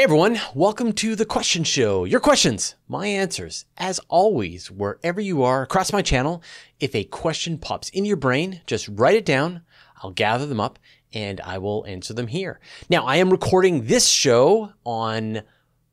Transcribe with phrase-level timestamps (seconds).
[0.00, 2.06] Hey everyone, welcome to the question show.
[2.06, 3.66] Your questions, my answers.
[3.76, 6.42] As always, wherever you are across my channel,
[6.78, 9.60] if a question pops in your brain, just write it down.
[10.02, 10.78] I'll gather them up
[11.12, 12.60] and I will answer them here.
[12.88, 15.42] Now, I am recording this show on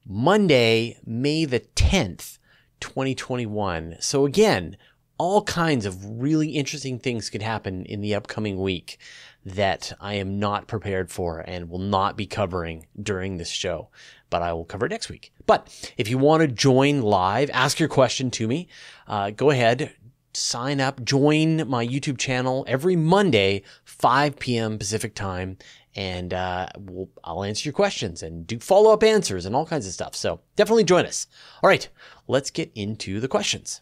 [0.05, 2.37] Monday, May the 10th,
[2.79, 3.97] 2021.
[3.99, 4.77] So again,
[5.17, 8.99] all kinds of really interesting things could happen in the upcoming week
[9.47, 13.87] that I am not prepared for and will not be covering during this show,
[14.29, 15.31] but I will cover it next week.
[15.45, 18.67] But if you want to join live, ask your question to me,
[19.07, 19.95] uh, go ahead,
[20.33, 24.77] sign up, join my YouTube channel every Monday, 5 p.m.
[24.77, 25.57] Pacific time,
[25.95, 29.87] and uh, we'll, I'll answer your questions and do follow up answers and all kinds
[29.87, 30.13] of stuff.
[30.13, 31.25] So definitely join us.
[31.63, 31.87] All right,
[32.27, 33.81] let's get into the questions.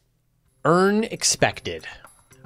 [0.64, 1.88] Earn expected.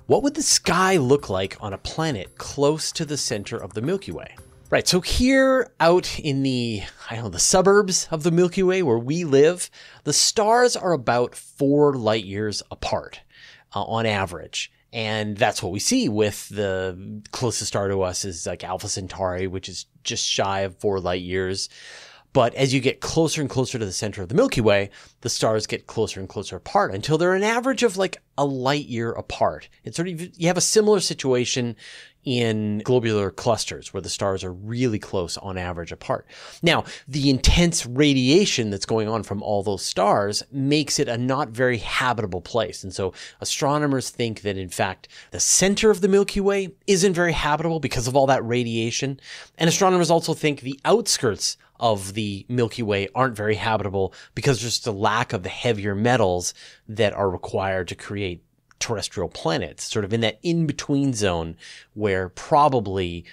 [0.09, 3.81] What would the sky look like on a planet close to the center of the
[3.83, 4.35] Milky Way?
[4.71, 8.81] Right, so here out in the, I don't know, the suburbs of the Milky Way
[8.81, 9.69] where we live,
[10.05, 13.21] the stars are about four light years apart
[13.75, 14.71] uh, on average.
[14.91, 19.45] And that's what we see with the closest star to us is like Alpha Centauri,
[19.45, 21.69] which is just shy of four light years.
[22.31, 24.91] But as you get closer and closer to the center of the Milky Way,
[25.21, 28.85] the stars get closer and closer apart until they're an average of like a light
[28.85, 29.67] year apart.
[29.83, 31.75] It's sort of, you have a similar situation
[32.25, 36.27] in globular clusters where the stars are really close on average apart.
[36.61, 41.49] Now, the intense radiation that's going on from all those stars makes it a not
[41.49, 42.83] very habitable place.
[42.83, 47.33] And so astronomers think that in fact, the center of the Milky Way isn't very
[47.33, 49.19] habitable because of all that radiation.
[49.57, 54.73] And astronomers also think the outskirts of the Milky Way aren't very habitable because there's
[54.73, 56.53] just a lack of the heavier metals
[56.87, 58.43] that are required to create
[58.79, 61.55] terrestrial planets, sort of in that in between zone
[61.93, 63.25] where probably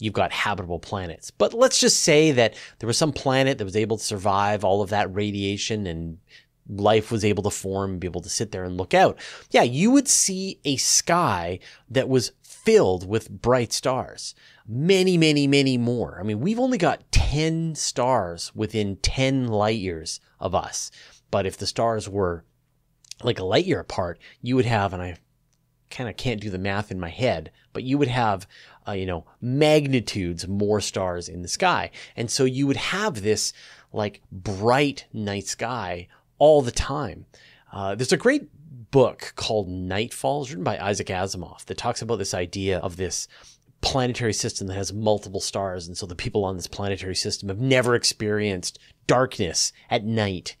[0.00, 1.30] you've got habitable planets.
[1.30, 4.82] But let's just say that there was some planet that was able to survive all
[4.82, 6.18] of that radiation and
[6.68, 9.18] life was able to form and be able to sit there and look out.
[9.50, 11.58] Yeah, you would see a sky
[11.90, 14.34] that was filled with bright stars.
[14.66, 16.18] Many, many, many more.
[16.18, 20.90] I mean, we've only got 10 stars within 10 light years of us.
[21.30, 22.44] But if the stars were
[23.22, 25.18] like a light year apart, you would have, and I
[25.90, 28.46] kind of can't do the math in my head, but you would have,
[28.88, 31.90] uh, you know, magnitudes more stars in the sky.
[32.16, 33.52] And so you would have this
[33.92, 36.08] like bright night sky
[36.38, 37.26] all the time.
[37.72, 38.48] Uh, there's a great
[38.90, 43.26] book called Nightfalls written by Isaac Asimov that talks about this idea of this
[43.80, 45.86] planetary system that has multiple stars.
[45.86, 50.56] And so the people on this planetary system have never experienced darkness at night.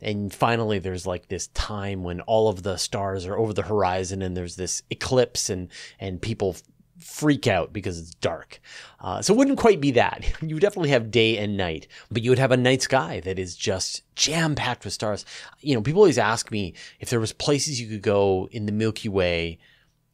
[0.00, 4.20] And finally, there's like this time when all of the stars are over the horizon
[4.20, 6.56] and there's this eclipse and, and people
[6.98, 8.60] freak out because it's dark.
[9.00, 10.24] Uh, so it wouldn't quite be that.
[10.46, 13.56] You definitely have day and night, but you would have a night sky that is
[13.56, 15.24] just jam packed with stars.
[15.60, 18.72] You know, people always ask me if there was places you could go in the
[18.72, 19.58] Milky Way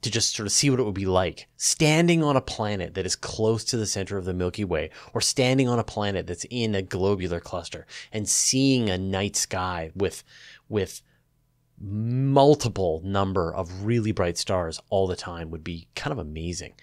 [0.03, 3.06] to just sort of see what it would be like standing on a planet that
[3.06, 6.47] is close to the center of the Milky Way or standing on a planet that's
[6.50, 10.25] in a globular cluster and seeing a night sky with,
[10.69, 11.03] with
[11.82, 16.75] multiple number of really bright stars all the time would be kind of amazing.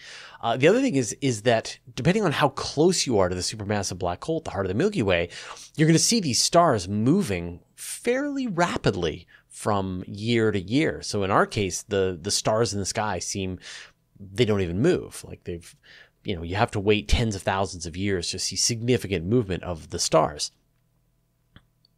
[0.41, 3.41] Uh, the other thing is, is that depending on how close you are to the
[3.41, 5.29] supermassive black hole at the heart of the Milky Way,
[5.77, 11.01] you're going to see these stars moving fairly rapidly from year to year.
[11.01, 13.59] So in our case, the the stars in the sky seem
[14.19, 15.23] they don't even move.
[15.25, 15.75] Like they've
[16.23, 19.63] you know, you have to wait tens of thousands of years to see significant movement
[19.63, 20.51] of the stars.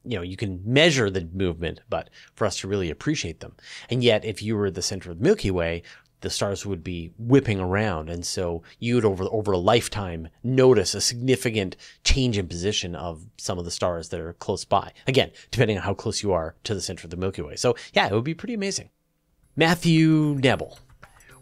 [0.03, 3.55] You know, you can measure the movement, but for us to really appreciate them.
[3.89, 5.83] And yet, if you were at the center of the Milky Way,
[6.21, 8.09] the stars would be whipping around.
[8.09, 13.25] And so you would over, over a lifetime notice a significant change in position of
[13.37, 14.91] some of the stars that are close by.
[15.07, 17.55] Again, depending on how close you are to the center of the Milky Way.
[17.55, 18.89] So yeah, it would be pretty amazing.
[19.55, 20.79] Matthew Nebel.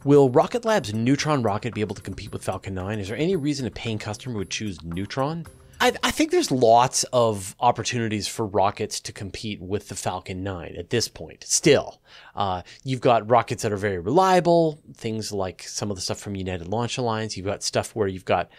[0.05, 2.99] Will Rocket Lab's Neutron rocket be able to compete with Falcon 9?
[2.99, 5.45] Is there any reason a paying customer would choose Neutron?
[5.81, 10.75] I, I, think there's lots of opportunities for rockets to compete with the Falcon 9
[10.77, 11.45] at this point.
[11.47, 12.01] Still,
[12.35, 16.35] uh, you've got rockets that are very reliable, things like some of the stuff from
[16.35, 17.37] United Launch Alliance.
[17.37, 18.49] You've got stuff where you've got,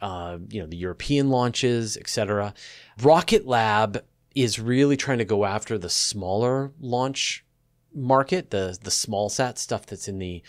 [0.00, 2.52] uh, you know, the European launches, etc.
[3.02, 4.04] Rocket Lab
[4.34, 7.44] is really trying to go after the smaller launch
[7.94, 10.42] market, the the small sat stuff that's in the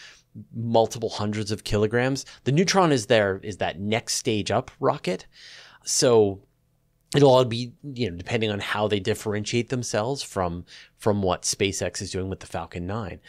[0.53, 2.25] multiple hundreds of kilograms.
[2.43, 5.25] The Neutron is there is that next stage up rocket.
[5.83, 6.41] So
[7.15, 10.65] it'll all be, you know, depending on how they differentiate themselves from
[10.97, 13.19] from what SpaceX is doing with the Falcon 9.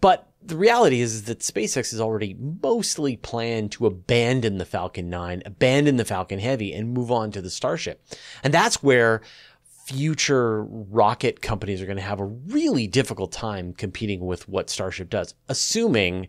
[0.00, 5.44] But the reality is that SpaceX has already mostly planned to abandon the Falcon 9,
[5.46, 8.04] abandon the Falcon Heavy, and move on to the Starship.
[8.42, 9.22] And that's where
[9.84, 15.08] future rocket companies are going to have a really difficult time competing with what Starship
[15.08, 16.26] does, assuming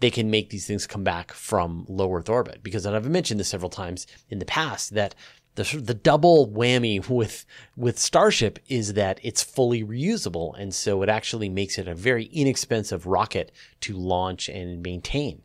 [0.00, 2.62] they can make these things come back from low Earth orbit.
[2.62, 5.14] Because I've mentioned this several times in the past that
[5.54, 7.44] the the double whammy with
[7.76, 12.24] with Starship is that it's fully reusable, and so it actually makes it a very
[12.26, 15.42] inexpensive rocket to launch and maintain.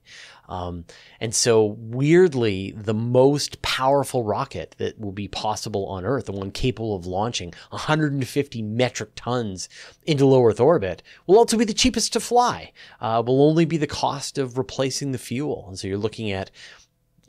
[0.49, 0.85] Um,
[1.19, 6.51] and so, weirdly, the most powerful rocket that will be possible on Earth, the one
[6.51, 9.69] capable of launching 150 metric tons
[10.05, 12.73] into low Earth orbit, will also be the cheapest to fly.
[12.99, 15.65] Uh, will only be the cost of replacing the fuel.
[15.67, 16.51] And so, you're looking at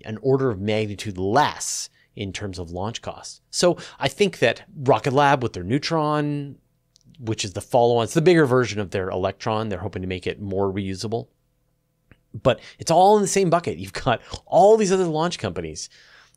[0.04, 3.40] an order of magnitude less in terms of launch costs.
[3.50, 6.56] So I think that Rocket Lab with their Neutron,
[7.18, 9.68] which is the follow-on, it's the bigger version of their Electron.
[9.68, 11.28] They're hoping to make it more reusable.
[12.34, 13.78] But it's all in the same bucket.
[13.78, 15.88] You've got all these other launch companies.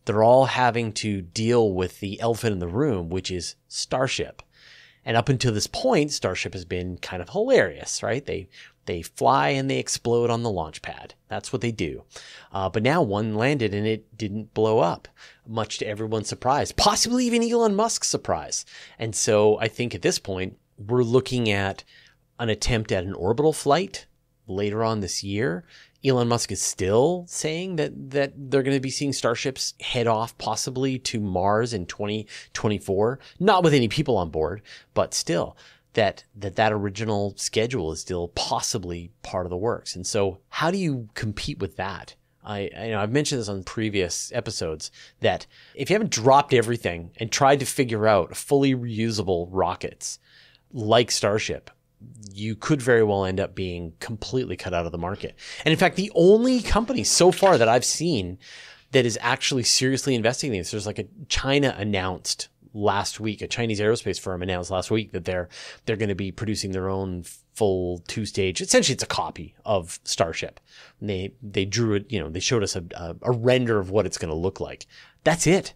[0.05, 4.41] They're all having to deal with the elephant in the room, which is Starship.
[5.05, 8.25] And up until this point, Starship has been kind of hilarious, right?
[8.25, 8.49] They
[8.85, 11.13] they fly and they explode on the launch pad.
[11.29, 12.03] That's what they do.
[12.51, 15.07] Uh, but now one landed and it didn't blow up,
[15.47, 18.65] much to everyone's surprise, possibly even Elon Musk's surprise.
[18.99, 21.85] And so I think at this point, we're looking at
[22.39, 24.05] an attempt at an orbital flight
[24.47, 25.63] later on this year.
[26.05, 30.37] Elon Musk is still saying that that they're going to be seeing starships head off
[30.37, 34.61] possibly to Mars in 2024, not with any people on board,
[34.93, 35.55] but still
[35.93, 39.95] that that that original schedule is still possibly part of the works.
[39.95, 42.15] And so, how do you compete with that?
[42.43, 44.91] I, I you know I've mentioned this on previous episodes
[45.21, 45.45] that
[45.75, 50.19] if you haven't dropped everything and tried to figure out fully reusable rockets
[50.73, 51.69] like Starship,
[52.31, 55.37] you could very well end up being completely cut out of the market.
[55.65, 58.39] And in fact, the only company so far that I've seen
[58.91, 63.47] that is actually seriously investing in this, there's like a China announced last week, a
[63.47, 65.49] Chinese aerospace firm announced last week that they're
[65.85, 67.23] they're going to be producing their own
[67.53, 68.61] full two stage.
[68.61, 70.59] Essentially, it's a copy of Starship.
[70.99, 72.11] And they they drew it.
[72.11, 74.59] You know, they showed us a, a, a render of what it's going to look
[74.59, 74.87] like.
[75.23, 75.73] That's it.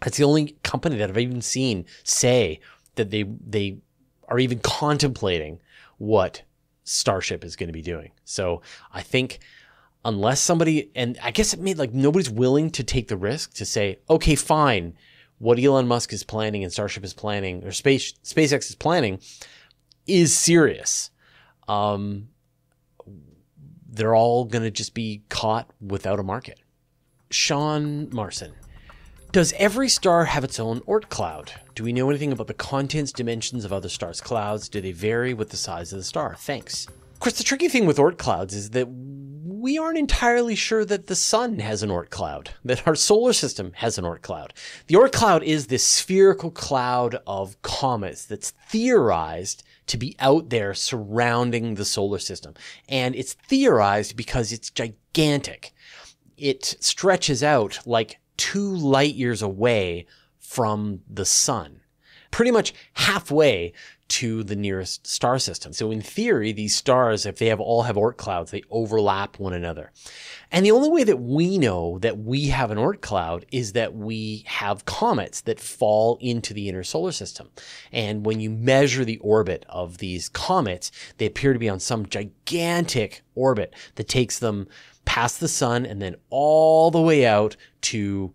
[0.00, 2.60] That's the only company that I've even seen say
[2.96, 3.78] that they they
[4.28, 5.60] are even contemplating
[5.98, 6.42] what
[6.84, 8.12] Starship is going to be doing.
[8.24, 8.62] So
[8.92, 9.40] I think
[10.04, 13.64] unless somebody and I guess it made like nobody's willing to take the risk to
[13.64, 14.94] say, okay, fine,
[15.38, 19.18] what Elon Musk is planning and Starship is planning or Space SpaceX is planning
[20.06, 21.10] is serious.
[21.66, 22.28] Um,
[23.88, 26.60] they're all going to just be caught without a market.
[27.30, 28.52] Sean Marson.
[29.32, 31.52] Does every star have its own Oort cloud?
[31.74, 34.68] Do we know anything about the contents, dimensions of other stars' clouds?
[34.68, 36.36] Do they vary with the size of the star?
[36.38, 36.86] Thanks.
[36.86, 41.08] Of course, the tricky thing with Oort clouds is that we aren't entirely sure that
[41.08, 44.54] the sun has an Oort cloud, that our solar system has an Oort cloud.
[44.86, 50.72] The Oort cloud is this spherical cloud of comets that's theorized to be out there
[50.72, 52.54] surrounding the solar system.
[52.88, 55.74] And it's theorized because it's gigantic.
[56.36, 60.06] It stretches out like two light years away
[60.38, 61.80] from the sun,
[62.30, 63.72] pretty much halfway
[64.08, 65.72] to the nearest star system.
[65.72, 69.52] So in theory, these stars, if they have all have Oort clouds, they overlap one
[69.52, 69.90] another.
[70.52, 73.94] And the only way that we know that we have an Oort cloud is that
[73.94, 77.50] we have comets that fall into the inner solar system.
[77.90, 82.06] And when you measure the orbit of these comets, they appear to be on some
[82.06, 84.68] gigantic orbit that takes them
[85.06, 88.34] past the sun and then all the way out to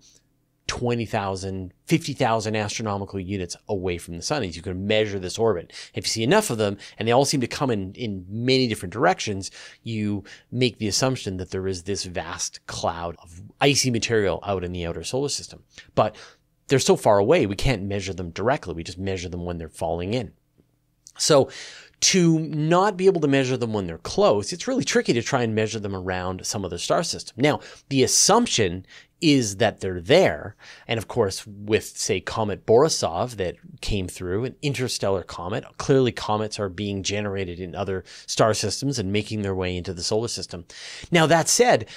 [0.72, 4.42] 20,000, 50,000 astronomical units away from the sun.
[4.42, 5.74] As you can measure this orbit.
[5.94, 8.68] If you see enough of them, and they all seem to come in, in many
[8.68, 9.52] different directions,
[9.84, 14.72] you make the assumption that there is this vast cloud of icy material out in
[14.72, 15.64] the outer solar system.
[15.94, 16.16] But
[16.70, 18.74] they're so far away, we can't measure them directly.
[18.74, 20.32] We just measure them when they're falling in.
[21.18, 21.50] So
[22.02, 25.44] to not be able to measure them when they're close, it's really tricky to try
[25.44, 27.36] and measure them around some other star system.
[27.38, 28.86] Now, the assumption
[29.22, 30.56] is that they're there.
[30.88, 36.60] And of course, with, say, Comet Borisov that came through, an interstellar comet, clearly comets
[36.60, 40.66] are being generated in other star systems and making their way into the solar system.
[41.12, 41.88] Now, that said,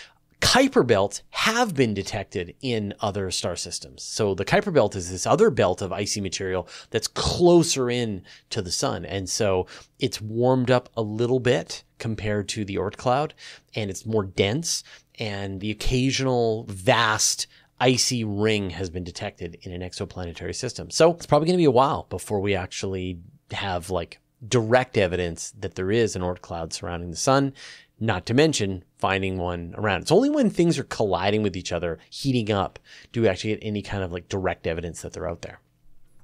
[0.44, 4.02] Kuiper belts have been detected in other star systems.
[4.02, 8.60] So the Kuiper belt is this other belt of icy material that's closer in to
[8.60, 9.06] the sun.
[9.06, 9.66] And so
[9.98, 13.32] it's warmed up a little bit compared to the Oort cloud
[13.74, 14.84] and it's more dense
[15.18, 17.46] and the occasional vast
[17.80, 20.90] icy ring has been detected in an exoplanetary system.
[20.90, 23.18] So it's probably going to be a while before we actually
[23.50, 27.54] have like direct evidence that there is an Oort cloud surrounding the sun,
[28.00, 30.02] not to mention finding one around.
[30.02, 32.78] It's only when things are colliding with each other, heating up,
[33.12, 35.60] do we actually get any kind of like direct evidence that they're out there.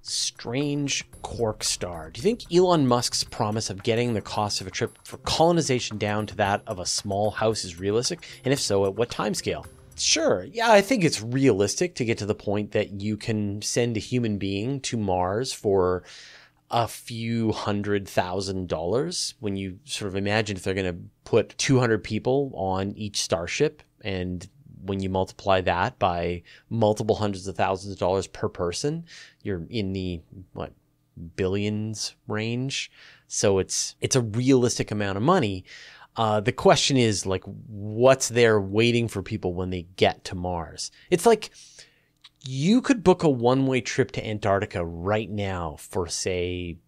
[0.02, 2.10] Strange Quark Star.
[2.10, 5.98] Do you think Elon Musk's promise of getting the cost of a trip for colonization
[5.98, 8.26] down to that of a small house is realistic?
[8.44, 9.66] And if so, at what timescale?
[9.96, 10.44] Sure.
[10.44, 14.00] Yeah, I think it's realistic to get to the point that you can send a
[14.00, 16.02] human being to Mars for
[16.70, 21.56] a few hundred thousand dollars when you sort of imagine if they're going to put
[21.58, 24.48] 200 people on each starship and
[24.82, 29.04] when you multiply that by multiple hundreds of thousands of dollars per person
[29.42, 30.20] you're in the
[30.52, 30.72] what
[31.36, 32.90] billions range.
[33.26, 35.64] So it's it's a realistic amount of money.
[36.16, 40.90] Uh, the question is like what's there waiting for people when they get to mars?
[41.10, 41.50] It's like
[42.44, 46.78] you could book a one way trip to Antarctica right now for, say,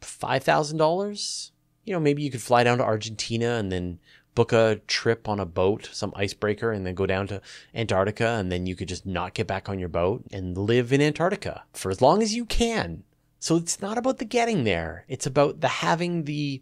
[0.00, 1.50] $5,000.
[1.84, 3.98] You know, maybe you could fly down to Argentina and then
[4.34, 7.40] book a trip on a boat, some icebreaker, and then go down to
[7.74, 8.28] Antarctica.
[8.28, 11.64] And then you could just not get back on your boat and live in Antarctica
[11.72, 13.04] for as long as you can.
[13.40, 16.60] So it's not about the getting there, it's about the having the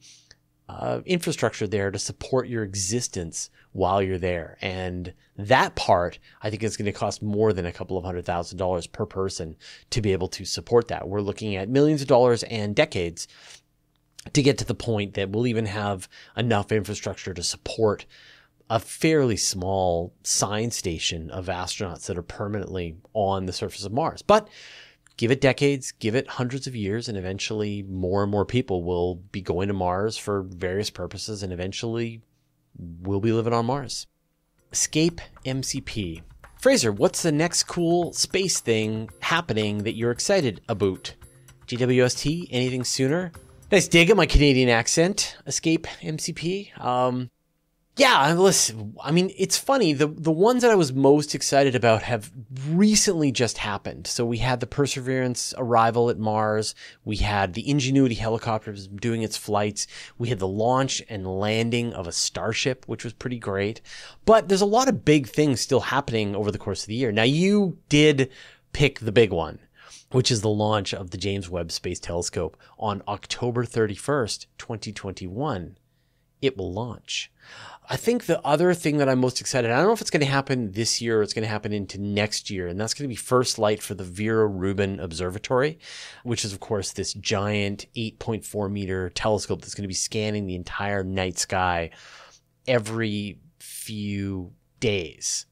[0.68, 4.58] uh, infrastructure there to support your existence while you're there.
[4.60, 8.24] And that part, I think, is going to cost more than a couple of hundred
[8.24, 9.56] thousand dollars per person
[9.90, 11.08] to be able to support that.
[11.08, 13.28] We're looking at millions of dollars and decades
[14.32, 18.06] to get to the point that we'll even have enough infrastructure to support
[18.68, 24.22] a fairly small science station of astronauts that are permanently on the surface of Mars.
[24.22, 24.48] But
[25.16, 29.16] give it decades, give it hundreds of years, and eventually more and more people will
[29.16, 32.22] be going to Mars for various purposes, and eventually
[32.78, 34.06] we'll be living on Mars.
[34.72, 36.22] Escape MCP.
[36.60, 41.14] Fraser, what's the next cool space thing happening that you're excited about?
[41.66, 43.32] GWST, anything sooner?
[43.70, 45.36] Nice dig at my Canadian accent.
[45.46, 46.78] Escape MCP.
[46.80, 47.30] Um,
[47.98, 49.94] yeah, listen, I mean, it's funny.
[49.94, 52.30] The the ones that I was most excited about have
[52.68, 54.06] recently just happened.
[54.06, 56.74] So we had the Perseverance arrival at Mars.
[57.06, 59.86] We had the Ingenuity helicopter doing its flights.
[60.18, 63.80] We had the launch and landing of a Starship, which was pretty great.
[64.26, 67.12] But there's a lot of big things still happening over the course of the year.
[67.12, 68.30] Now, you did
[68.74, 69.58] pick the big one,
[70.10, 75.78] which is the launch of the James Webb Space Telescope on October 31st, 2021.
[76.42, 77.32] It will launch.
[77.88, 80.24] I think the other thing that I'm most excited, I don't know if it's going
[80.24, 83.04] to happen this year or it's going to happen into next year, and that's going
[83.04, 85.78] to be first light for the Vera Rubin Observatory,
[86.24, 90.56] which is, of course, this giant 8.4 meter telescope that's going to be scanning the
[90.56, 91.90] entire night sky
[92.66, 95.46] every few days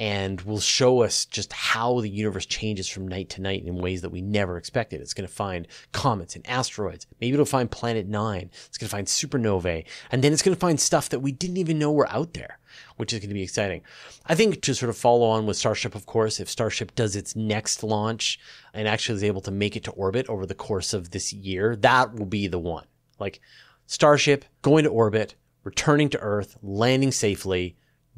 [0.00, 4.00] and will show us just how the universe changes from night to night in ways
[4.02, 5.00] that we never expected.
[5.00, 7.06] It's going to find comets and asteroids.
[7.20, 8.50] Maybe it'll find Planet Nine.
[8.66, 9.84] It's going to find supernovae.
[10.12, 12.60] And then it's going to find stuff that we didn't even know were out there,
[12.96, 13.82] which is going to be exciting.
[14.26, 17.34] I think to sort of follow on with Starship, of course, if Starship does its
[17.34, 18.38] next launch
[18.72, 21.74] and actually is able to make it to orbit over the course of this year,
[21.74, 22.86] that will be the one.
[23.18, 23.40] Like
[23.86, 27.76] Starship going to orbit, returning to Earth, landing safely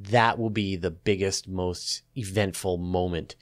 [0.08, 3.36] that will be the biggest, most eventful moment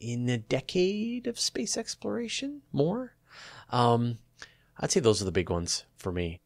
[0.00, 2.62] in a decade of space exploration.
[2.72, 3.16] More,
[3.70, 4.18] um,
[4.78, 6.40] I'd say those are the big ones for me.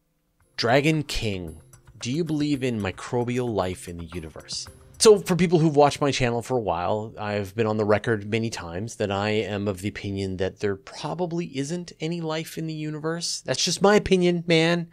[0.57, 1.61] Dragon King,
[1.99, 4.67] do you believe in microbial life in the universe?
[5.01, 8.29] So, for people who've watched my channel for a while, I've been on the record
[8.29, 12.67] many times that I am of the opinion that there probably isn't any life in
[12.67, 13.41] the universe.
[13.43, 14.89] That's just my opinion, man.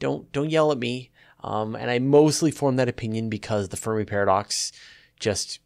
[0.00, 1.12] Don't don't yell at me.
[1.46, 4.72] Um, and I mostly form that opinion because the Fermi paradox
[5.20, 5.60] just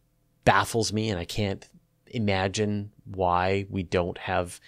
[0.44, 1.66] baffles me, and I can't
[2.06, 4.60] imagine why we don't have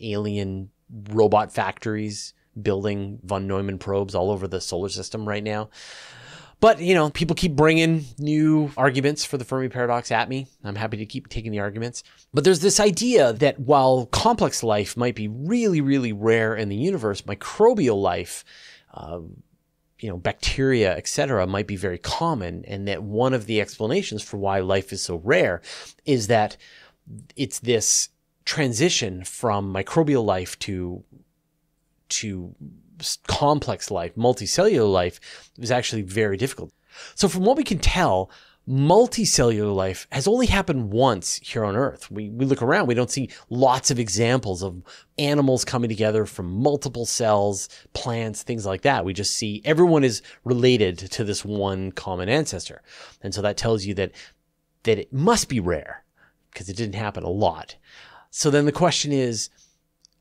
[0.00, 0.70] alien
[1.10, 5.70] robot factories building von Neumann probes all over the solar system right now.
[6.60, 10.46] But, you know, people keep bringing new arguments for the Fermi paradox at me.
[10.62, 12.04] I'm happy to keep taking the arguments.
[12.34, 16.76] But there's this idea that while complex life might be really, really rare in the
[16.76, 18.44] universe, microbial life,
[18.92, 19.20] uh,
[20.00, 24.36] you know, bacteria, etc., might be very common, and that one of the explanations for
[24.36, 25.60] why life is so rare
[26.04, 26.56] is that
[27.36, 28.08] it's this
[28.44, 31.04] transition from microbial life to
[32.08, 32.54] to
[33.26, 36.72] complex life, multicellular life, is actually very difficult.
[37.14, 38.30] So, from what we can tell,
[38.70, 42.08] multicellular life has only happened once here on Earth.
[42.10, 44.82] We, we look around, we don't see lots of examples of
[45.18, 49.04] animals coming together from multiple cells, plants, things like that.
[49.04, 52.82] We just see everyone is related to this one common ancestor.
[53.22, 54.12] And so that tells you that,
[54.84, 56.04] that it must be rare
[56.52, 57.76] because it didn't happen a lot.
[58.30, 59.50] So then the question is,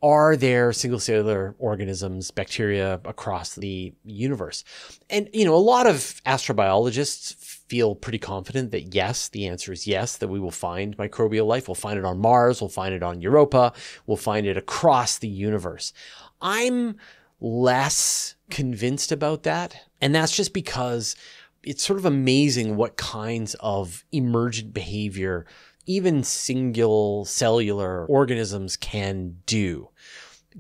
[0.02, 4.64] are there single cellular organisms, bacteria across the universe?
[5.10, 7.36] And, you know, a lot of astrobiologists
[7.70, 11.68] feel pretty confident that yes, the answer is yes, that we will find microbial life.
[11.68, 12.62] We'll find it on Mars.
[12.62, 13.74] We'll find it on Europa.
[14.08, 15.94] We'll find it across the universe.
[16.42, 16.98] I'm
[17.40, 19.76] less convinced about that.
[20.02, 21.16] And that's just because
[21.64, 25.46] it's sort of amazing what kinds of emergent behavior
[25.86, 29.90] even single cellular organisms can do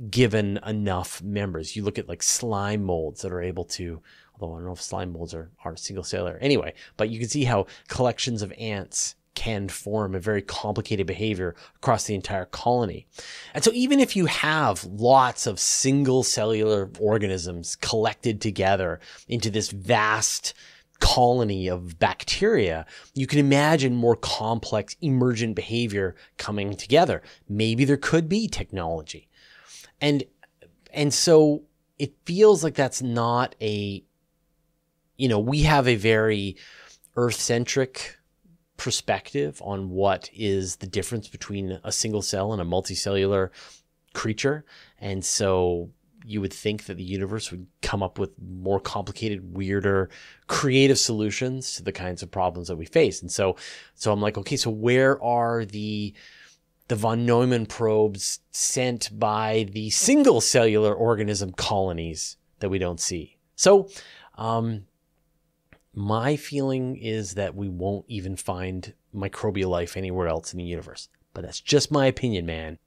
[0.09, 1.75] given enough members.
[1.75, 4.01] You look at like slime molds that are able to,
[4.39, 7.29] although I don't know if slime molds are, are single cellular anyway, but you can
[7.29, 13.07] see how collections of ants can form a very complicated behavior across the entire colony.
[13.53, 19.71] And so even if you have lots of single cellular organisms collected together into this
[19.71, 20.53] vast
[20.99, 27.21] colony of bacteria, you can imagine more complex emergent behavior coming together.
[27.47, 29.29] Maybe there could be technology.
[30.01, 30.23] And
[30.91, 31.63] and so
[31.97, 34.03] it feels like that's not a
[35.19, 36.55] you know, we have a very
[37.15, 38.17] earth-centric
[38.77, 43.49] perspective on what is the difference between a single cell and a multicellular
[44.13, 44.63] creature.
[44.97, 45.89] And so
[46.25, 50.09] you would think that the universe would come up with more complicated, weirder,
[50.47, 53.21] creative solutions to the kinds of problems that we face.
[53.21, 53.57] And so,
[53.95, 56.13] so I'm like, okay, so where are the
[56.87, 63.37] the von Neumann probes sent by the single cellular organism colonies that we don't see?
[63.55, 63.89] So,
[64.37, 64.85] um,
[65.93, 71.09] my feeling is that we won't even find microbial life anywhere else in the universe.
[71.33, 72.77] But that's just my opinion, man.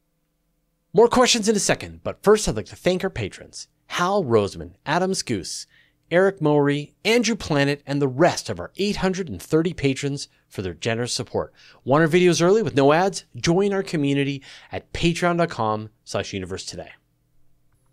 [0.92, 4.74] More questions in a second, but first I'd like to thank our patrons Hal Roseman,
[4.86, 5.66] Adam Goose,
[6.10, 11.54] Eric Mowry, Andrew Planet, and the rest of our 830 patrons for their generous support.
[11.84, 13.24] Want our videos early with no ads?
[13.34, 16.90] Join our community at patreon.com slash universe today.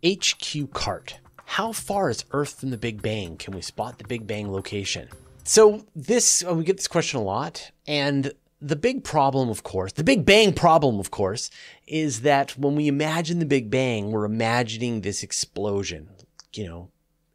[0.05, 1.19] HQ Cart.
[1.49, 3.35] How far is Earth from the Big Bang?
[3.35, 5.09] Can we spot the Big Bang location?
[5.43, 9.93] So this, uh, we get this question a lot, and the big problem, of course,
[9.93, 11.49] the Big Bang problem, of course,
[11.87, 16.09] is that when we imagine the Big Bang, we're imagining this explosion,
[16.53, 16.91] you know,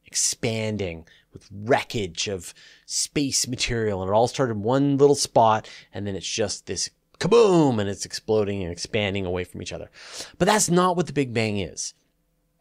[0.06, 2.54] expanding with wreckage of
[2.86, 4.00] space material.
[4.00, 6.88] And it all started in one little spot, and then it's just this
[7.18, 9.90] kaboom, and it's exploding and expanding away from each other.
[10.38, 11.94] But that's not what the Big Bang is.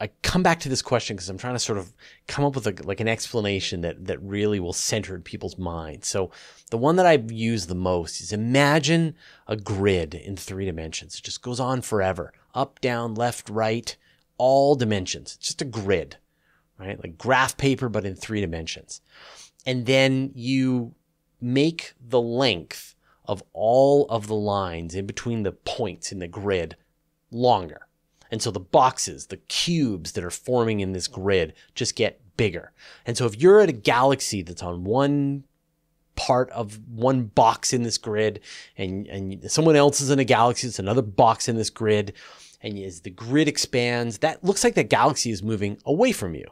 [0.04, 1.94] I come back to this question because I'm trying to sort of
[2.28, 6.10] come up with a, like an explanation that that really will center in people's minds.
[6.10, 6.30] So
[6.72, 9.16] the one that I've used the most is imagine
[9.48, 11.16] a grid in three dimensions.
[11.16, 13.96] It just goes on forever, up, down, left, right,
[14.38, 15.36] all dimensions.
[15.38, 16.18] It's just a grid,
[16.78, 17.02] right?
[17.02, 19.00] Like graph paper, but in three dimensions.
[19.66, 20.96] And then you
[21.40, 26.76] make the length of all of the lines in between the points in the grid
[27.32, 27.88] longer.
[28.32, 32.72] And so the boxes, the cubes that are forming in this grid just get bigger.
[33.06, 35.44] And so if you're at a galaxy that's on one
[36.16, 38.40] part of one box in this grid
[38.78, 42.14] and, and someone else is in a galaxy, it's another box in this grid.
[42.62, 46.46] And as the grid expands, that looks like that galaxy is moving away from you.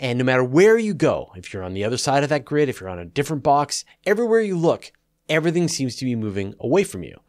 [0.00, 2.68] And no matter where you go, if you're on the other side of that grid,
[2.68, 4.90] if you're on a different box, everywhere you look,
[5.28, 7.20] everything seems to be moving away from you.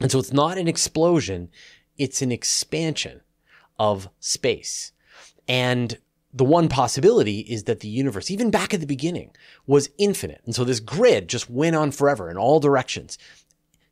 [0.00, 1.50] And so it's not an explosion,
[2.00, 3.20] it's an expansion
[3.78, 4.92] of space.
[5.46, 5.98] And
[6.32, 9.30] the one possibility is that the universe, even back at the beginning,
[9.66, 10.40] was infinite.
[10.46, 13.18] And so this grid just went on forever in all directions.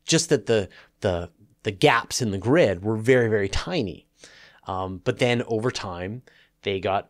[0.05, 0.69] Just that the,
[1.01, 1.29] the,
[1.63, 4.07] the gaps in the grid were very, very tiny.
[4.67, 6.23] Um, but then over time,
[6.63, 7.09] they got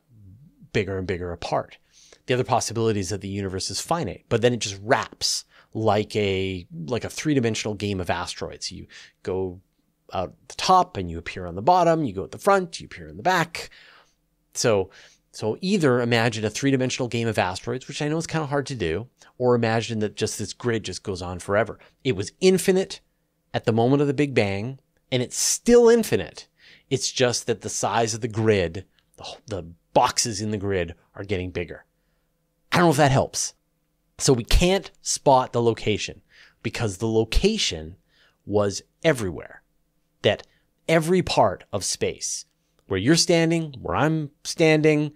[0.74, 1.78] bigger and bigger apart.
[2.26, 6.16] The other possibility is that the universe is finite, but then it just wraps like
[6.16, 8.72] a like a three-dimensional game of asteroids.
[8.72, 8.88] You
[9.24, 9.62] go
[10.14, 12.86] out the top and you appear on the bottom, you go at the front, you
[12.86, 13.70] appear in the back.
[14.54, 14.90] So,
[15.32, 18.50] so either imagine a three dimensional game of asteroids, which I know is kind of
[18.50, 21.80] hard to do, or imagine that just this grid just goes on forever.
[22.04, 23.02] It was infinite
[23.54, 24.80] at the moment of the Big Bang,
[25.12, 26.48] and it's still infinite.
[26.90, 28.86] It's just that the size of the grid,
[29.18, 31.86] the, the boxes in the grid are getting bigger.
[32.72, 33.54] I don't know if that helps.
[34.18, 36.22] So we can't spot the location
[36.62, 37.96] because the location
[38.46, 39.64] was everywhere
[40.22, 40.46] that
[40.88, 42.46] every part of space,
[42.88, 45.14] where you're standing, where I'm standing,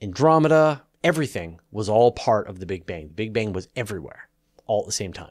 [0.00, 3.08] Andromeda, everything was all part of the Big Bang.
[3.08, 4.28] The Big Bang was everywhere,
[4.66, 5.30] all at the same time.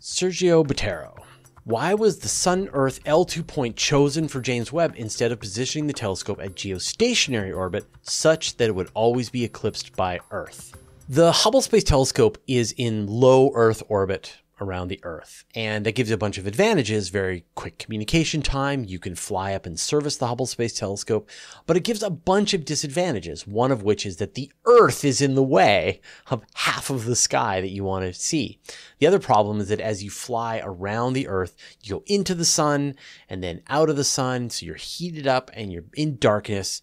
[0.00, 1.22] Sergio Botero.
[1.64, 5.92] Why was the Sun Earth L2 point chosen for James Webb instead of positioning the
[5.92, 10.76] telescope at geostationary orbit such that it would always be eclipsed by Earth?
[11.08, 15.44] The Hubble Space Telescope is in low Earth orbit around the Earth.
[15.54, 18.84] And that gives you a bunch of advantages very quick communication time.
[18.84, 21.28] You can fly up and service the Hubble Space Telescope,
[21.66, 23.46] but it gives a bunch of disadvantages.
[23.46, 27.16] One of which is that the Earth is in the way of half of the
[27.16, 28.58] sky that you want to see.
[28.98, 32.44] The other problem is that as you fly around the Earth, you go into the
[32.44, 32.94] sun
[33.28, 34.50] and then out of the sun.
[34.50, 36.82] So you're heated up and you're in darkness.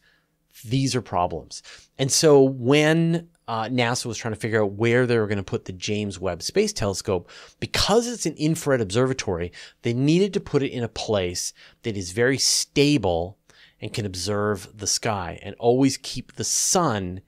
[0.64, 1.64] These are problems.
[1.98, 5.44] And so when uh, NASA was trying to figure out where they were going to
[5.44, 7.30] put the James Webb Space Telescope.
[7.60, 9.52] Because it's an infrared observatory,
[9.82, 11.54] they needed to put it in a place
[11.84, 13.38] that is very stable
[13.82, 17.22] and can observe the sky and always keep the sun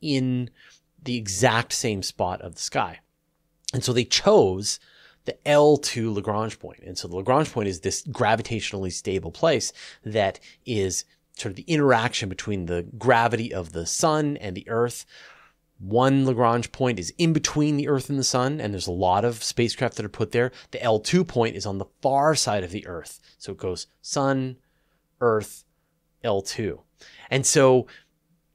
[0.00, 0.50] in
[1.02, 3.00] the exact same spot of the sky.
[3.72, 4.78] And so they chose
[5.24, 6.80] the L2 Lagrange point.
[6.84, 9.72] And so the Lagrange point is this gravitationally stable place
[10.04, 11.04] that is
[11.36, 15.06] sort of the interaction between the gravity of the sun and the earth
[15.82, 19.24] one Lagrange point is in between the Earth and the Sun, and there's a lot
[19.24, 20.52] of spacecraft that are put there.
[20.70, 23.20] The L2 point is on the far side of the Earth.
[23.38, 24.58] So it goes Sun,
[25.20, 25.64] Earth,
[26.24, 26.78] L2.
[27.30, 27.88] And so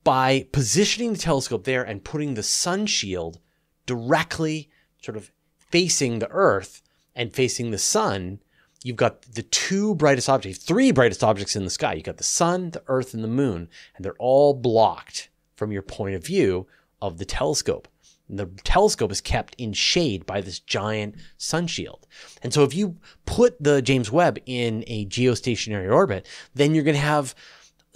[0.06, 3.40] by positioning the telescope there and putting the sun shield
[3.86, 4.70] directly
[5.02, 6.82] sort of facing the Earth
[7.13, 8.40] and facing the Sun,
[8.84, 11.94] you've got the two brightest objects, three brightest objects in the sky.
[11.94, 15.82] You've got the Sun, the Earth, and the Moon, and they're all blocked from your
[15.82, 16.68] point of view
[17.02, 17.88] of the telescope.
[18.30, 22.06] The telescope is kept in shade by this giant sun shield.
[22.42, 26.96] And so if you put the James Webb in a geostationary orbit, then you're going
[26.96, 27.34] to have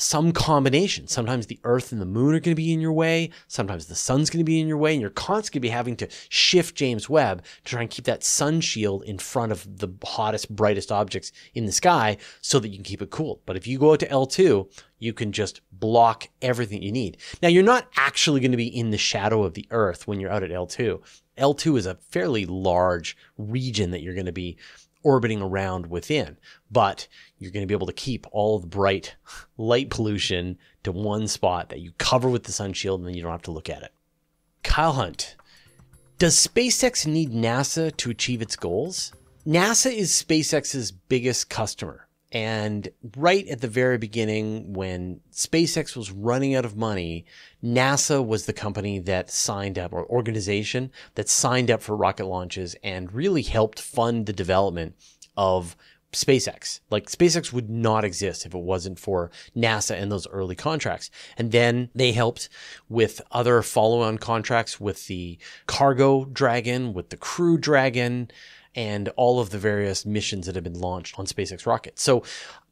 [0.01, 1.07] some combination.
[1.07, 3.29] Sometimes the earth and the moon are going to be in your way.
[3.47, 6.07] Sometimes the sun's going to be in your way and you're constantly be having to
[6.29, 10.53] shift James Webb to try and keep that sun shield in front of the hottest,
[10.55, 13.41] brightest objects in the sky so that you can keep it cool.
[13.45, 17.17] But if you go out to L2, you can just block everything you need.
[17.41, 20.31] Now you're not actually going to be in the shadow of the earth when you're
[20.31, 21.01] out at L2.
[21.37, 24.57] L2 is a fairly large region that you're going to be
[25.03, 26.37] orbiting around within,
[26.69, 29.15] but you're going to be able to keep all the bright
[29.57, 33.21] light pollution to one spot that you cover with the sun shield and then you
[33.21, 33.93] don't have to look at it.
[34.63, 35.35] Kyle Hunt,
[36.17, 39.11] does SpaceX need NASA to achieve its goals?
[39.45, 42.07] NASA is SpaceX's biggest customer.
[42.31, 47.25] And right at the very beginning, when SpaceX was running out of money,
[47.61, 52.75] NASA was the company that signed up, or organization that signed up for rocket launches
[52.83, 54.95] and really helped fund the development
[55.35, 55.75] of
[56.13, 56.79] SpaceX.
[56.89, 61.09] Like SpaceX would not exist if it wasn't for NASA and those early contracts.
[61.37, 62.49] And then they helped
[62.89, 68.29] with other follow on contracts with the Cargo Dragon, with the Crew Dragon,
[68.75, 72.01] and all of the various missions that have been launched on SpaceX rockets.
[72.01, 72.23] So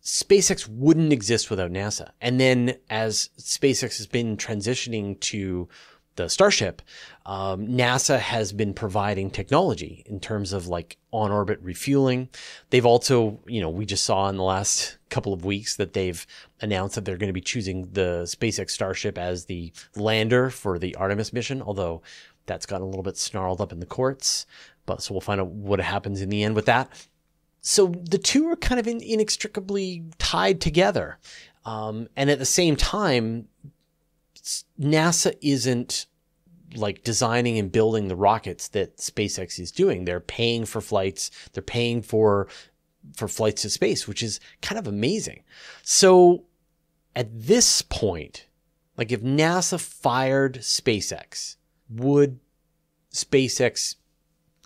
[0.03, 2.11] SpaceX wouldn't exist without NASA.
[2.21, 5.67] And then as SpaceX has been transitioning to
[6.15, 6.81] the Starship,
[7.25, 12.29] um, NASA has been providing technology in terms of like on orbit refueling.
[12.69, 16.25] They've also, you know, we just saw in the last couple of weeks that they've
[16.61, 20.95] announced that they're going to be choosing the SpaceX Starship as the lander for the
[20.95, 22.01] Artemis mission, although
[22.45, 24.45] that's gotten a little bit snarled up in the courts.
[24.89, 26.91] But so we'll find out what happens in the end with that.
[27.61, 31.19] So the two are kind of in, inextricably tied together.
[31.63, 33.47] Um, and at the same time,
[34.79, 36.07] NASA isn't
[36.75, 40.05] like designing and building the rockets that SpaceX is doing.
[40.05, 41.29] They're paying for flights.
[41.53, 42.47] They're paying for
[43.15, 45.43] for flights to space, which is kind of amazing.
[45.83, 46.45] So
[47.15, 48.47] at this point,
[48.97, 51.57] like if NASA fired SpaceX,
[51.89, 52.39] would
[53.13, 53.95] SpaceX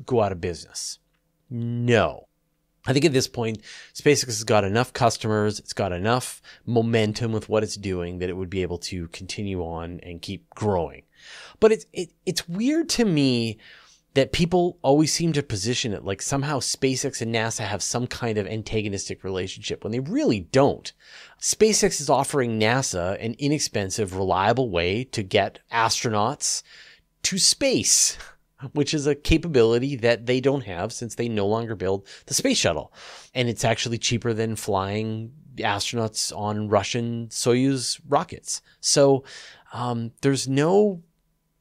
[0.06, 0.99] go out of business?
[1.49, 2.27] No.
[2.86, 3.62] I think at this point,
[3.93, 8.36] SpaceX has got enough customers, it's got enough momentum with what it's doing that it
[8.36, 11.03] would be able to continue on and keep growing.
[11.60, 13.58] But it's it, it's weird to me
[14.15, 18.38] that people always seem to position it like somehow SpaceX and NASA have some kind
[18.38, 20.91] of antagonistic relationship when they really don't.
[21.39, 26.63] SpaceX is offering NASA an inexpensive, reliable way to get astronauts
[27.23, 28.17] to space
[28.73, 32.58] which is a capability that they don't have since they no longer build the space
[32.58, 32.93] shuttle.
[33.34, 38.62] And it's actually cheaper than flying astronauts on Russian Soyuz rockets.
[38.80, 39.23] So
[39.73, 41.04] um, there's no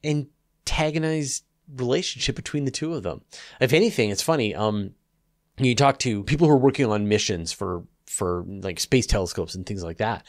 [0.03, 1.43] antagonized
[1.75, 3.21] relationship between the two of them.
[3.59, 4.55] If anything, it's funny.
[4.55, 4.91] Um,
[5.57, 9.65] you talk to people who are working on missions for for like space telescopes and
[9.65, 10.23] things like that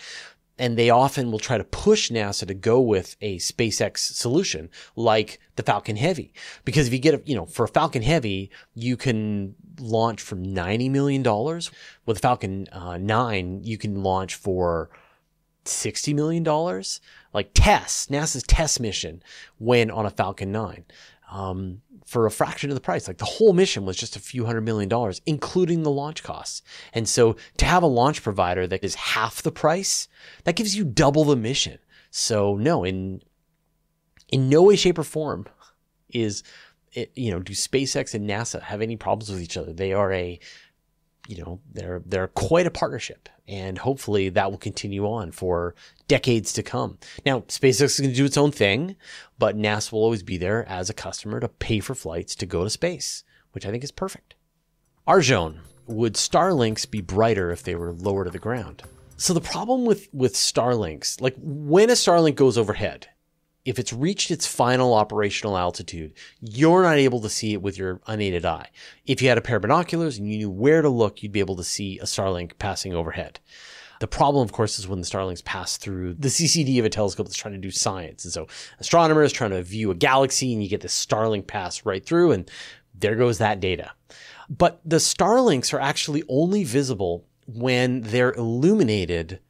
[0.59, 5.40] and they often will try to push NASA to go with a SpaceX solution like
[5.57, 6.33] the Falcon Heavy.
[6.64, 10.37] Because if you get, a, you know, for a Falcon Heavy, you can launch for
[10.37, 11.23] $90 million.
[12.07, 14.90] With Falcon uh, 9, you can launch for
[15.64, 16.45] $60 million.
[17.33, 19.23] Like TESS, NASA's TESS mission
[19.59, 20.85] went on a Falcon 9.
[21.31, 23.09] Um, for a fraction of the price.
[23.09, 26.63] Like the whole mission was just a few hundred million dollars, including the launch costs.
[26.93, 30.09] And so to have a launch provider that is half the price,
[30.45, 31.79] that gives you double the mission.
[32.11, 33.23] So no, in
[34.29, 35.47] in no way, shape, or form
[36.09, 36.43] is
[36.93, 39.73] it, you know do SpaceX and NASA have any problems with each other?
[39.73, 40.39] They are a
[41.27, 45.75] you know they're they're quite a partnership and hopefully that will continue on for
[46.09, 46.99] decades to come.
[47.25, 48.97] Now spacex is going to do its own thing
[49.39, 52.65] but nasa will always be there as a customer to pay for flights to go
[52.65, 54.35] to space which i think is perfect.
[55.07, 58.83] Arjone would starlinks be brighter if they were lower to the ground?
[59.17, 63.09] So the problem with with starlinks like when a starlink goes overhead
[63.64, 68.00] if it's reached its final operational altitude, you're not able to see it with your
[68.07, 68.68] unaided eye.
[69.07, 71.40] If you had a pair of binoculars and you knew where to look, you'd be
[71.40, 73.40] able to see a Starlink passing overhead.
[74.00, 77.27] The problem, of course, is when the Starlinks pass through the CCD of a telescope
[77.27, 78.24] that's trying to do science.
[78.24, 78.48] And so
[78.81, 82.50] astronomers trying to view a galaxy and you get this Starlink pass right through and
[82.94, 83.92] there goes that data.
[84.50, 89.40] But the Starlinks are actually only visible when they're illuminated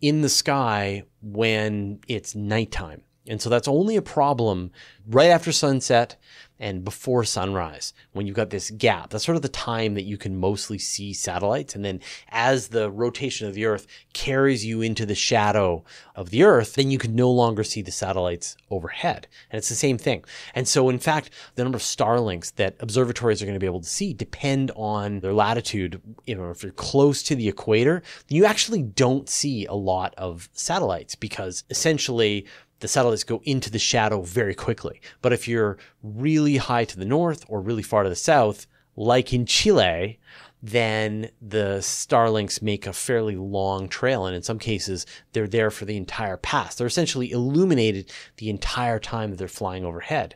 [0.00, 3.02] in the sky when it's nighttime.
[3.26, 4.72] And so that's only a problem
[5.06, 6.16] right after sunset
[6.58, 9.10] and before sunrise when you've got this gap.
[9.10, 11.74] That's sort of the time that you can mostly see satellites.
[11.74, 16.44] And then as the rotation of the Earth carries you into the shadow of the
[16.44, 19.26] Earth, then you can no longer see the satellites overhead.
[19.50, 20.24] And it's the same thing.
[20.54, 23.80] And so, in fact, the number of starlinks that observatories are going to be able
[23.80, 26.00] to see depend on their latitude.
[26.26, 30.48] You know, if you're close to the equator, you actually don't see a lot of
[30.52, 32.46] satellites because essentially
[32.82, 35.00] the satellites go into the shadow very quickly.
[35.22, 38.66] But if you're really high to the north or really far to the south,
[38.96, 40.18] like in Chile,
[40.62, 44.26] then the Starlinks make a fairly long trail.
[44.26, 46.74] And in some cases, they're there for the entire pass.
[46.74, 50.34] They're essentially illuminated the entire time that they're flying overhead.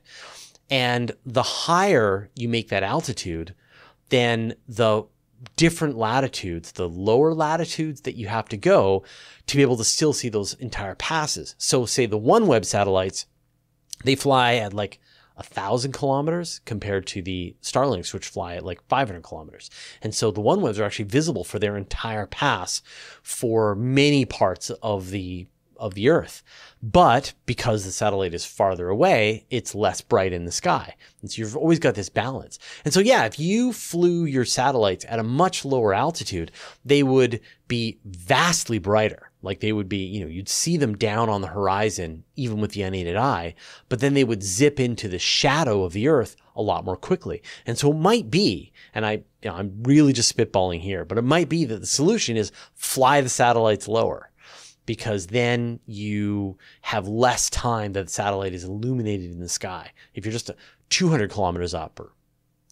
[0.70, 3.54] And the higher you make that altitude,
[4.08, 5.04] then the
[5.56, 9.04] different latitudes, the lower latitudes that you have to go
[9.46, 11.54] to be able to still see those entire passes.
[11.58, 13.26] So, say the OneWeb satellites,
[14.04, 15.00] they fly at like
[15.36, 19.70] a thousand kilometers compared to the Starlinks, which fly at like 500 kilometers.
[20.02, 22.82] And so the OneWebs are actually visible for their entire pass
[23.22, 25.46] for many parts of the
[25.78, 26.42] of the Earth.
[26.82, 30.94] But because the satellite is farther away, it's less bright in the sky.
[31.20, 32.58] And so you've always got this balance.
[32.84, 36.52] And so, yeah, if you flew your satellites at a much lower altitude,
[36.84, 39.30] they would be vastly brighter.
[39.42, 42.72] Like they would be, you know, you'd see them down on the horizon, even with
[42.72, 43.54] the unaided eye,
[43.88, 47.42] but then they would zip into the shadow of the Earth a lot more quickly.
[47.64, 51.18] And so it might be, and I, you know, I'm really just spitballing here, but
[51.18, 54.30] it might be that the solution is fly the satellites lower
[54.86, 59.92] because then you have less time that the satellite is illuminated in the sky.
[60.14, 60.50] If you're just
[60.90, 62.12] 200 kilometers up or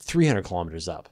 [0.01, 1.09] 300 kilometers up,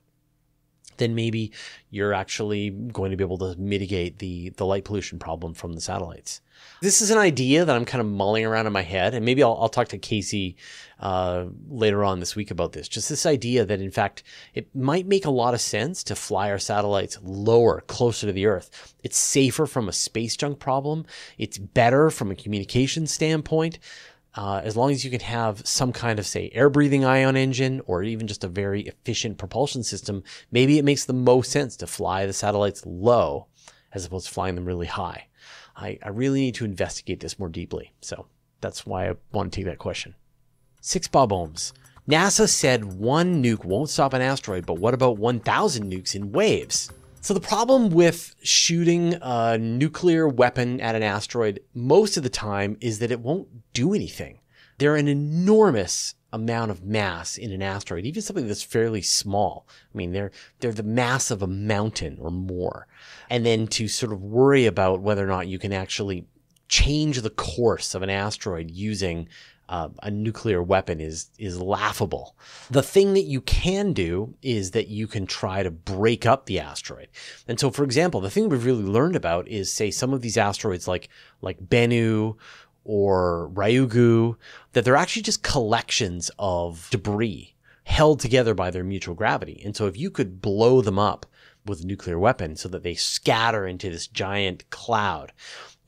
[0.96, 1.52] then maybe
[1.90, 5.80] you're actually going to be able to mitigate the, the light pollution problem from the
[5.80, 6.40] satellites.
[6.80, 9.42] This is an idea that I'm kind of mulling around in my head, and maybe
[9.42, 10.56] I'll, I'll talk to Casey
[11.00, 12.88] uh, later on this week about this.
[12.88, 14.22] Just this idea that, in fact,
[14.54, 18.46] it might make a lot of sense to fly our satellites lower, closer to the
[18.46, 18.94] Earth.
[19.02, 21.04] It's safer from a space junk problem.
[21.38, 23.78] It's better from a communication standpoint.
[24.34, 27.82] Uh, as long as you can have some kind of, say, air breathing ion engine
[27.86, 31.86] or even just a very efficient propulsion system, maybe it makes the most sense to
[31.86, 33.46] fly the satellites low
[33.92, 35.26] as opposed to flying them really high.
[35.76, 37.92] I, I really need to investigate this more deeply.
[38.00, 38.26] So
[38.60, 40.14] that's why I want to take that question.
[40.80, 41.72] Six Bob Ohms.
[42.08, 46.90] NASA said one nuke won't stop an asteroid, but what about 1,000 nukes in waves?
[47.22, 52.76] So the problem with shooting a nuclear weapon at an asteroid most of the time
[52.80, 54.40] is that it won't do anything.
[54.78, 59.68] They're an enormous amount of mass in an asteroid, even something that's fairly small.
[59.94, 62.88] I mean, they're they're the mass of a mountain or more.
[63.30, 66.26] And then to sort of worry about whether or not you can actually
[66.68, 69.28] change the course of an asteroid using
[69.68, 72.36] uh, a nuclear weapon is is laughable.
[72.70, 76.60] The thing that you can do is that you can try to break up the
[76.60, 77.08] asteroid.
[77.48, 80.36] And so, for example, the thing we've really learned about is, say, some of these
[80.36, 81.08] asteroids like
[81.40, 82.36] like Bennu
[82.84, 84.36] or Ryugu,
[84.72, 89.62] that they're actually just collections of debris held together by their mutual gravity.
[89.64, 91.26] And so, if you could blow them up
[91.64, 95.32] with a nuclear weapon so that they scatter into this giant cloud,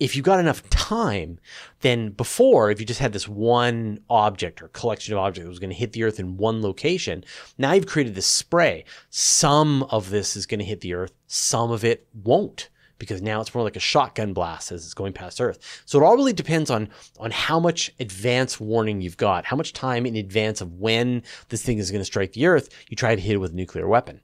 [0.00, 1.38] if you've got enough time,
[1.80, 5.60] then before, if you just had this one object or collection of objects that was
[5.60, 7.24] going to hit the earth in one location,
[7.58, 8.84] now you've created this spray.
[9.10, 13.40] Some of this is going to hit the earth, some of it won't because now
[13.40, 15.82] it's more like a shotgun blast as it's going past Earth.
[15.84, 19.72] So it all really depends on on how much advance warning you've got, how much
[19.72, 22.68] time in advance of when this thing is going to strike the Earth.
[22.88, 24.20] You try to hit it with a nuclear weapon.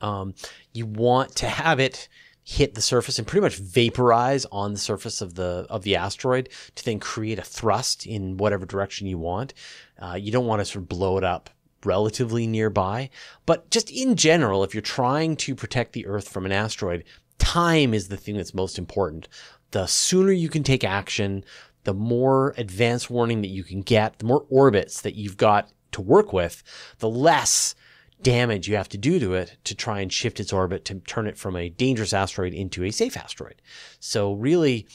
[0.00, 0.34] Um,
[0.72, 2.08] you want to have it
[2.50, 6.48] hit the surface and pretty much vaporize on the surface of the of the asteroid
[6.74, 9.54] to then create a thrust in whatever direction you want.
[10.02, 11.48] Uh, you don't want to sort of blow it up
[11.84, 13.08] relatively nearby,
[13.46, 17.04] but just in general, if you're trying to protect the Earth from an asteroid,
[17.38, 19.28] time is the thing that's most important.
[19.70, 21.44] The sooner you can take action,
[21.84, 26.00] the more advance warning that you can get, the more orbits that you've got to
[26.00, 26.64] work with,
[26.98, 27.76] the less
[28.22, 31.26] damage you have to do to it to try and shift its orbit to turn
[31.26, 33.62] it from a dangerous asteroid into a safe asteroid.
[33.98, 34.86] So really,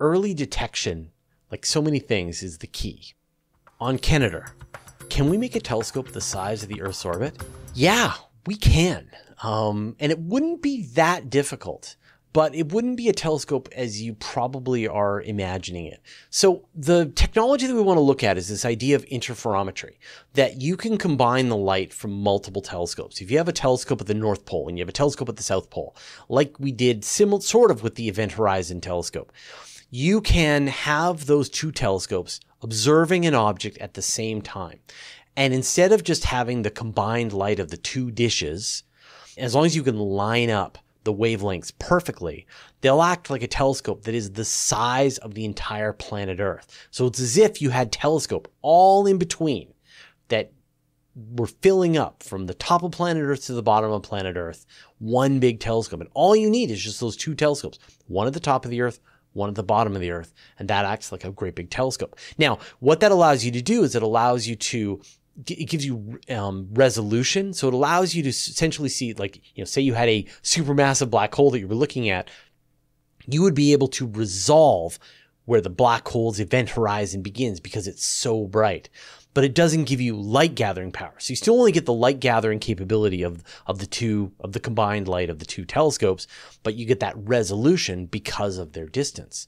[0.00, 1.10] early detection,
[1.50, 3.14] like so many things, is the key.
[3.80, 4.50] On Canader,
[5.08, 7.42] can we make a telescope the size of the Earth's orbit?
[7.74, 8.14] Yeah,
[8.46, 9.10] we can.
[9.42, 11.96] Um, and it wouldn't be that difficult
[12.32, 16.00] but it wouldn't be a telescope as you probably are imagining it.
[16.30, 19.96] So the technology that we want to look at is this idea of interferometry,
[20.34, 23.20] that you can combine the light from multiple telescopes.
[23.20, 25.36] If you have a telescope at the North Pole and you have a telescope at
[25.36, 25.96] the South Pole,
[26.28, 29.32] like we did similar, sort of with the Event Horizon telescope,
[29.90, 34.80] you can have those two telescopes observing an object at the same time.
[35.36, 38.82] And instead of just having the combined light of the two dishes,
[39.36, 42.46] as long as you can line up the wavelengths perfectly,
[42.82, 46.86] they'll act like a telescope that is the size of the entire planet Earth.
[46.90, 49.72] So it's as if you had telescope all in between
[50.28, 50.52] that
[51.32, 54.66] were filling up from the top of planet Earth to the bottom of planet Earth,
[54.98, 56.02] one big telescope.
[56.02, 58.82] And all you need is just those two telescopes, one at the top of the
[58.82, 59.00] Earth,
[59.32, 62.18] one at the bottom of the Earth, and that acts like a great big telescope.
[62.36, 65.00] Now, what that allows you to do is it allows you to
[65.46, 67.52] it gives you um, resolution.
[67.52, 71.10] So it allows you to essentially see, like, you know, say you had a supermassive
[71.10, 72.28] black hole that you were looking at,
[73.26, 74.98] you would be able to resolve
[75.44, 78.88] where the black hole's event horizon begins because it's so bright
[79.34, 81.14] but it doesn't give you light gathering power.
[81.18, 84.60] So you still only get the light gathering capability of, of the two, of the
[84.60, 86.26] combined light of the two telescopes,
[86.62, 89.46] but you get that resolution because of their distance.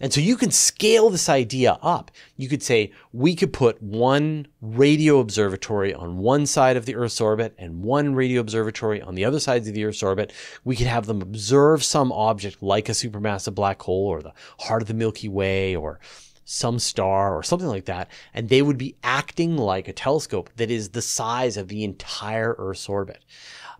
[0.00, 2.10] And so you can scale this idea up.
[2.36, 7.20] You could say, we could put one radio observatory on one side of the Earth's
[7.20, 10.32] orbit and one radio observatory on the other sides of the Earth's orbit.
[10.64, 14.82] We could have them observe some object like a supermassive black hole or the heart
[14.82, 16.00] of the Milky Way or
[16.50, 20.68] some star or something like that, and they would be acting like a telescope that
[20.68, 23.24] is the size of the entire Earth's orbit.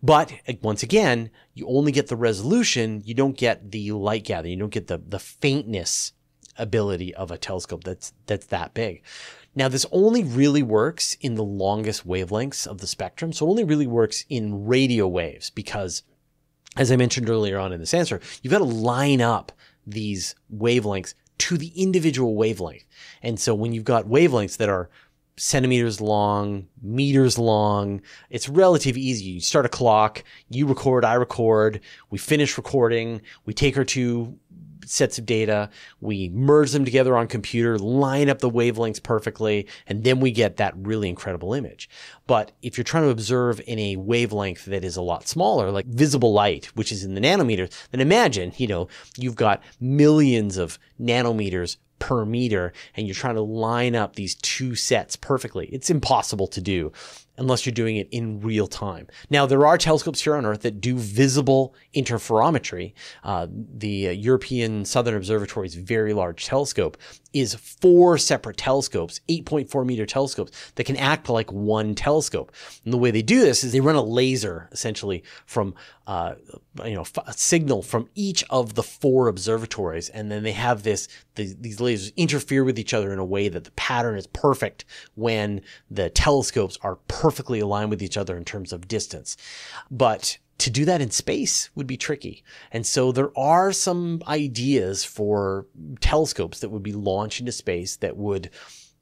[0.01, 4.53] But eh, once again, you only get the resolution, you don't get the light gathering,
[4.53, 6.13] you don't get the, the faintness
[6.57, 9.03] ability of a telescope that's that's that big.
[9.57, 13.33] Now, this only really works in the longest wavelengths of the spectrum.
[13.33, 16.05] So it only really works in radio waves because,
[16.77, 19.51] as I mentioned earlier on in this answer, you've got to line up
[19.85, 22.85] these wavelengths to the individual wavelength.
[23.23, 24.91] And so when you've got wavelengths that are
[25.37, 29.25] centimeters long, meters long, it's relatively easy.
[29.25, 34.39] You start a clock, you record, I record, we finish recording, we take our two
[34.91, 40.05] sets of data, we merge them together on computer, line up the wavelengths perfectly, and
[40.05, 41.89] then we get that really incredible image.
[42.27, 45.87] But if you're trying to observe in a wavelength that is a lot smaller, like
[45.87, 50.79] visible light, which is in the nanometers, then imagine, you know, you've got millions of
[51.01, 55.67] nanometers per meter and you're trying to line up these two sets perfectly.
[55.67, 56.93] It's impossible to do
[57.39, 59.07] unless you're doing it in real time.
[59.31, 62.93] Now, there are telescopes here on Earth that do visible interferometry.
[63.25, 66.97] Uh, the uh, European Southern Observatory's very large telescope
[67.33, 72.53] is four separate telescopes, 8.4 meter telescopes that can act like one telescope.
[72.85, 75.75] And the way they do this is they run a laser essentially from,
[76.07, 76.35] uh,
[76.85, 80.09] you know, a signal from each of the four observatories.
[80.09, 83.49] And then they have this, the, these lasers interfere with each other in a way
[83.49, 88.45] that the pattern is perfect when the telescopes are perfectly aligned with each other in
[88.45, 89.37] terms of distance.
[89.91, 92.45] But to do that in space would be tricky.
[92.71, 95.67] And so there are some ideas for
[96.01, 98.51] telescopes that would be launched into space that would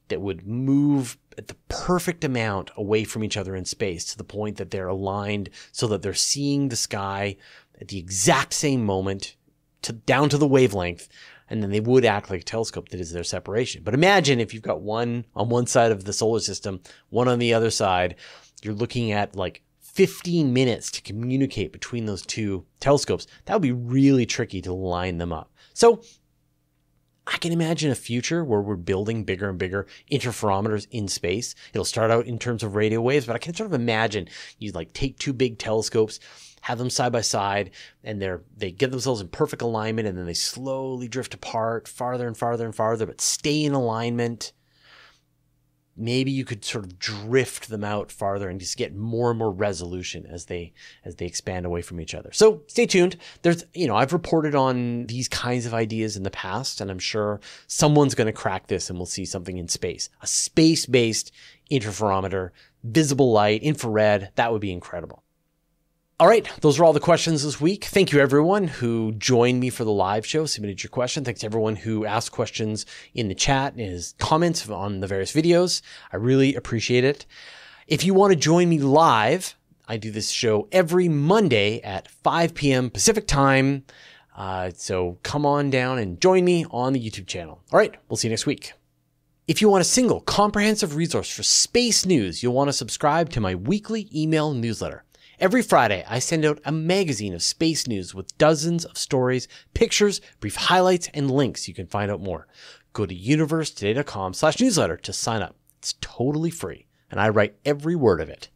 [0.08, 4.24] that would move at the perfect amount away from each other in space to the
[4.24, 7.36] point that they're aligned so that they're seeing the sky
[7.80, 9.36] at the exact same moment
[9.82, 11.08] to down to the wavelength
[11.50, 13.82] and then they would act like a telescope that is their separation.
[13.82, 17.38] But imagine if you've got one on one side of the solar system, one on
[17.38, 18.16] the other side,
[18.62, 23.72] you're looking at like 15 minutes to communicate between those two telescopes, that would be
[23.72, 25.50] really tricky to line them up.
[25.72, 26.02] So
[27.30, 31.54] I can imagine a future where we're building bigger and bigger interferometers in space.
[31.72, 34.72] It'll start out in terms of radio waves, but I can sort of imagine you
[34.72, 36.20] like take two big telescopes,
[36.62, 37.70] have them side by side,
[38.02, 42.26] and they're they get themselves in perfect alignment, and then they slowly drift apart farther
[42.26, 44.52] and farther and farther, but stay in alignment
[45.98, 49.50] maybe you could sort of drift them out farther and just get more and more
[49.50, 50.72] resolution as they
[51.04, 52.30] as they expand away from each other.
[52.32, 53.16] So stay tuned.
[53.42, 56.98] There's you know I've reported on these kinds of ideas in the past, and I'm
[56.98, 61.32] sure someone's going to crack this and we'll see something in space, a space-based
[61.70, 62.50] interferometer,
[62.84, 64.30] visible light, infrared.
[64.36, 65.22] That would be incredible.
[66.20, 67.84] All right, those are all the questions this week.
[67.84, 71.24] Thank you everyone who joined me for the live show, submitted your question.
[71.24, 75.32] Thanks to everyone who asked questions in the chat and his comments on the various
[75.32, 75.80] videos.
[76.12, 77.24] I really appreciate it.
[77.86, 79.54] If you want to join me live,
[79.86, 82.90] I do this show every Monday at 5 p.m.
[82.90, 83.84] Pacific time.
[84.36, 87.60] Uh, so come on down and join me on the YouTube channel.
[87.72, 88.72] All right, we'll see you next week.
[89.46, 93.40] If you want a single comprehensive resource for space news, you'll want to subscribe to
[93.40, 95.04] my weekly email newsletter.
[95.40, 100.20] Every Friday, I send out a magazine of space news with dozens of stories, pictures,
[100.40, 102.48] brief highlights, and links you can find out more.
[102.92, 105.54] Go to universetoday.com slash newsletter to sign up.
[105.78, 108.48] It's totally free, and I write every word of it.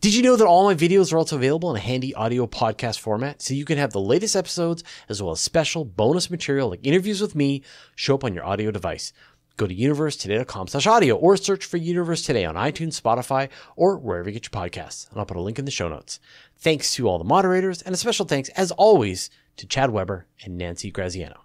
[0.00, 3.00] Did you know that all my videos are also available in a handy audio podcast
[3.00, 6.86] format so you can have the latest episodes as well as special bonus material like
[6.86, 7.62] interviews with me
[7.96, 9.12] show up on your audio device?
[9.56, 14.28] Go to universetoday.com slash audio or search for Universe Today on iTunes, Spotify, or wherever
[14.28, 15.08] you get your podcasts.
[15.10, 16.18] And I'll put a link in the show notes.
[16.58, 20.58] Thanks to all the moderators and a special thanks, as always, to Chad Weber and
[20.58, 21.43] Nancy Graziano.